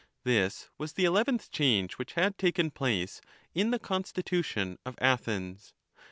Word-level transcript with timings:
1 0.23 0.33
This 0.33 0.67
was 0.79 0.93
the 0.93 1.05
eleventh 1.05 1.51
change 1.51 1.99
which 1.99 2.13
had 2.13 2.35
taken 2.39 2.71
place 2.71 3.21
in 3.53 3.69
the 3.69 3.77
constitution 3.77 4.79
of 4.83 4.95
Athens. 4.99 5.75